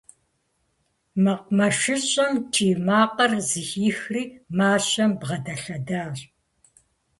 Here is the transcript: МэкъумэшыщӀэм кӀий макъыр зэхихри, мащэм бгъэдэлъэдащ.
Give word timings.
МэкъумэшыщӀэм 1.23 2.33
кӀий 2.53 2.75
макъыр 2.87 3.31
зэхихри, 3.49 4.23
мащэм 4.57 5.11
бгъэдэлъэдащ. 5.19 6.19